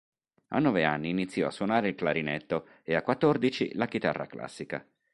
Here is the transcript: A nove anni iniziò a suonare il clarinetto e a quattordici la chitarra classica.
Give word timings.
A 0.47 0.57
nove 0.57 0.83
anni 0.83 1.09
iniziò 1.09 1.45
a 1.45 1.51
suonare 1.51 1.89
il 1.89 1.93
clarinetto 1.93 2.69
e 2.81 2.95
a 2.95 3.03
quattordici 3.03 3.71
la 3.75 3.85
chitarra 3.85 4.25
classica. 4.25 4.83